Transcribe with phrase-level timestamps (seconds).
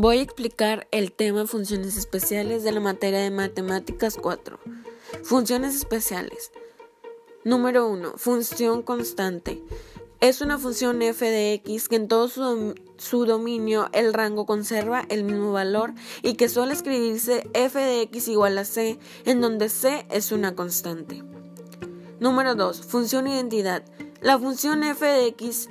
[0.00, 4.60] Voy a explicar el tema funciones especiales de la materia de matemáticas 4.
[5.24, 6.52] Funciones especiales.
[7.42, 8.12] Número 1.
[8.16, 9.60] Función constante.
[10.20, 15.04] Es una función f de x que en todo su, su, dominio el rango conserva
[15.08, 19.68] el mismo valor y que suele escribirse f de x igual a c, en donde
[19.68, 21.24] c es una constante.
[22.20, 22.82] Número 2.
[22.82, 23.82] Función identidad.
[24.20, 25.68] La función f de x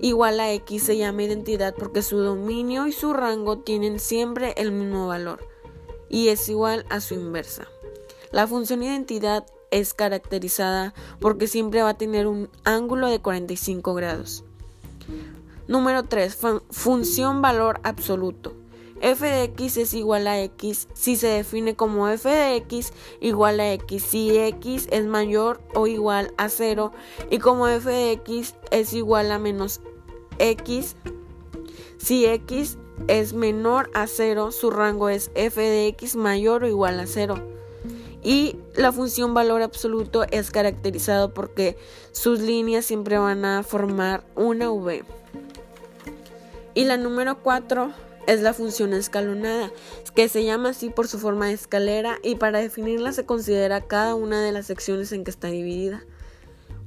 [0.00, 4.72] igual a x se llama identidad porque su dominio y su rango tienen siempre el
[4.72, 5.46] mismo valor
[6.08, 7.66] y es igual a su inversa.
[8.30, 14.44] La función identidad es caracterizada porque siempre va a tener un ángulo de 45 grados.
[15.68, 16.38] Número 3.
[16.70, 18.54] función valor absoluto
[19.00, 20.88] f de x es igual a x.
[20.94, 24.02] Si se define como f de x igual a x.
[24.02, 26.92] Si x es mayor o igual a 0
[27.30, 29.80] y como f de x es igual a menos
[30.38, 30.96] x.
[31.98, 36.98] Si x es menor a 0 su rango es f de x mayor o igual
[37.00, 37.56] a 0
[38.26, 41.78] y la función valor absoluto es caracterizado porque
[42.10, 45.04] sus líneas siempre van a formar una v.
[46.74, 47.92] Y la número 4
[48.26, 49.70] es la función escalonada,
[50.14, 54.14] que se llama así por su forma de escalera y para definirla se considera cada
[54.14, 56.04] una de las secciones en que está dividida.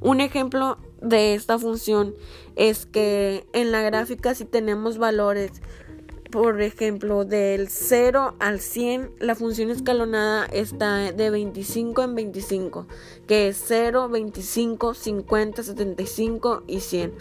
[0.02, 2.16] Un ejemplo de esta función
[2.56, 5.52] es que en la gráfica si tenemos valores,
[6.32, 12.88] por ejemplo, del 0 al 100, la función escalonada está de 25 en 25,
[13.28, 17.14] que es 0, 25, 50, 75 y 100.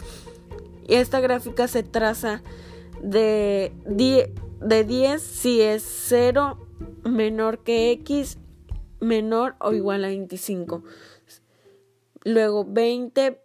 [0.89, 2.43] Y esta gráfica se traza
[3.03, 6.59] de 10, de 10 si es 0
[7.05, 8.39] menor que x
[9.01, 10.83] menor o igual a 25.
[12.25, 13.41] Luego 20,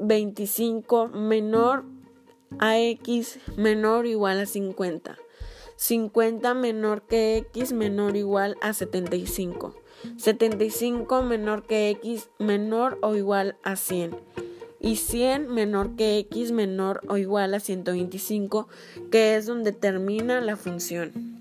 [0.00, 1.84] 25 menor
[2.58, 5.16] a x menor o igual a 50.
[5.76, 9.74] 50 menor que x menor o igual a 75.
[10.16, 14.45] 75 menor que x menor o igual a 100
[14.80, 18.68] y 100 menor que x menor o igual a 125,
[19.10, 21.35] que es donde termina la función.